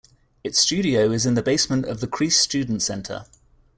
Its 0.43 0.57
studio 0.57 1.11
is 1.11 1.27
in 1.27 1.35
the 1.35 1.43
basement 1.43 1.85
of 1.85 1.99
the 1.99 2.07
Creese 2.07 2.39
Student 2.39 2.81
Center. 2.81 3.25